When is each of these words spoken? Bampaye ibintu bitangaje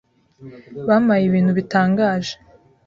Bampaye 0.87 1.23
ibintu 1.27 1.51
bitangaje 1.59 2.33